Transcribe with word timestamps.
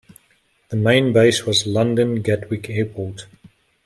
The 0.69 0.77
main 0.77 1.13
base 1.13 1.45
was 1.45 1.67
London 1.67 2.23
Gatwick 2.23 2.71
Airport. 2.71 3.27